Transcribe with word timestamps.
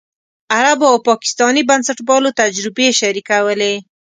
عربو 0.57 0.85
او 0.93 0.97
پاکستاني 1.09 1.61
بنسټپالو 1.69 2.35
تجربې 2.41 2.87
شریکولې. 2.99 3.73